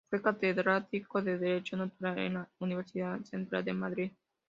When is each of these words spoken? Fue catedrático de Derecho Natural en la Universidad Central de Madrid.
Fue 0.09 0.19
catedrático 0.19 1.21
de 1.21 1.37
Derecho 1.37 1.77
Natural 1.77 2.17
en 2.17 2.33
la 2.33 2.49
Universidad 2.57 3.21
Central 3.23 3.63
de 3.65 3.73
Madrid. 3.73 4.11